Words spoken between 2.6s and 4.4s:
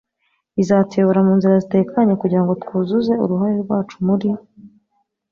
twuzuze uruhare rwacu muri